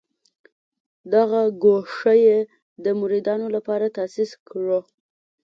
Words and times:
دغه 1.13 1.41
ګوښه 1.63 2.13
یې 2.25 2.39
د 2.83 2.85
مریدانو 2.99 3.47
لپاره 3.55 3.85
تاسیس 3.97 4.31
کړه. 4.47 4.79